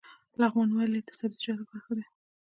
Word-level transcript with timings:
لغمان 0.41 0.69
ولې 0.73 0.99
د 1.03 1.09
سبزیجاتو 1.19 1.59
لپاره 1.63 1.81
ښه 1.85 1.93
دی؟ 1.97 2.05